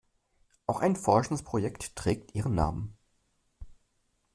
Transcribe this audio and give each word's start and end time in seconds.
Auch 0.65 0.79
ein 0.81 0.95
Forschungsprojekt 0.95 1.95
trägt 1.95 2.33
ihren 2.33 2.55
Namen. 2.55 2.97